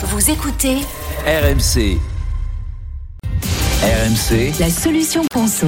[0.00, 0.76] Vous écoutez
[1.26, 1.98] RMC.
[3.82, 5.66] RMC, la solution conso.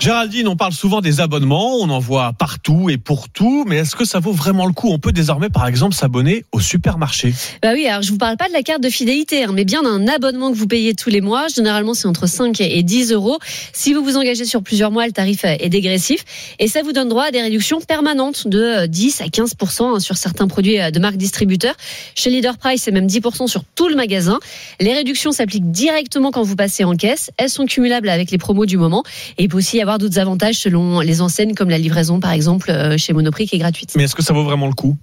[0.00, 3.96] Géraldine, on parle souvent des abonnements, on en voit partout et pour tout, mais est-ce
[3.96, 4.90] que ça vaut vraiment le coup?
[4.90, 7.34] On peut désormais, par exemple, s'abonner au supermarché.
[7.62, 9.82] Bah oui, alors je vous parle pas de la carte de fidélité, hein, mais bien
[9.82, 11.48] d'un abonnement que vous payez tous les mois.
[11.48, 13.38] Généralement, c'est entre 5 et 10 euros.
[13.72, 16.24] Si vous vous engagez sur plusieurs mois, le tarif est dégressif
[16.60, 20.16] et ça vous donne droit à des réductions permanentes de 10 à 15% hein, sur
[20.16, 21.74] certains produits de marque distributeur.
[22.14, 24.38] Chez Leader Price, c'est même 10% sur tout le magasin.
[24.80, 27.32] Les réductions s'appliquent directement quand vous passez en caisse.
[27.36, 29.02] Elles sont cumulables avec les promos du moment
[29.38, 32.98] et il peut aussi d'autres avantages selon les enseignes comme la livraison par exemple euh,
[32.98, 33.94] chez Monoprix qui est gratuite.
[33.96, 34.98] Mais est-ce que ça vaut vraiment le coup?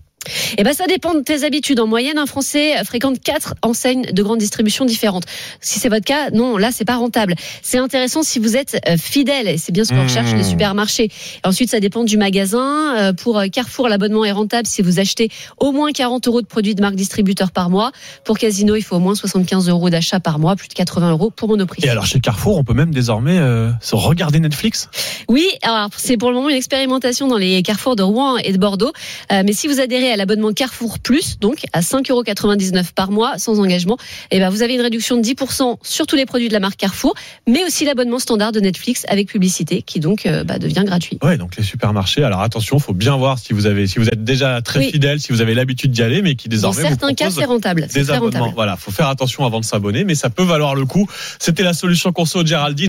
[0.58, 1.80] Eh ben, ça dépend de tes habitudes.
[1.80, 5.26] En moyenne, un Français fréquente quatre enseignes de grande distribution différentes.
[5.62, 7.36] Si c'est votre cas, non, là, c'est pas rentable.
[7.62, 9.48] C'est intéressant si vous êtes euh, fidèle.
[9.48, 11.10] Et c'est bien ce qu'on recherche les supermarchés.
[11.44, 12.96] ensuite, ça dépend du magasin.
[12.98, 16.76] Euh, pour Carrefour, l'abonnement est rentable si vous achetez au moins 40 euros de produits
[16.76, 17.92] de marque distributeur par mois.
[18.24, 21.32] Pour Casino, il faut au moins 75 euros d'achat par mois, plus de 80 euros
[21.32, 21.86] pour Monoprix.
[21.86, 23.40] Et alors, chez Carrefour, on peut même désormais
[23.82, 24.90] se regarder Netflix?
[25.28, 28.58] Oui, alors c'est pour le moment une expérimentation dans les Carrefour de Rouen et de
[28.58, 28.94] Bordeaux.
[29.32, 33.60] mais si vous adhérez à l'abonnement Carrefour Plus, donc à 5,99 euros par mois, sans
[33.60, 33.98] engagement,
[34.32, 36.60] et eh ben vous avez une réduction de 10% sur tous les produits de la
[36.60, 37.14] marque Carrefour,
[37.48, 41.18] mais aussi l'abonnement standard de Netflix avec publicité, qui donc euh, bah, devient gratuit.
[41.24, 42.24] Ouais, donc les supermarchés.
[42.24, 45.32] Alors attention, faut bien voir si vous avez, si vous êtes déjà très fidèle, si
[45.32, 47.88] vous avez l'habitude d'y aller, mais qui désormais dans certains cas c'est rentable.
[47.94, 48.40] Des abonnements.
[48.40, 48.56] Rentable.
[48.56, 51.08] Voilà, faut faire attention avant de s'abonner, mais ça peut valoir le coup.
[51.40, 52.76] C'était la solution conso de Géraldine.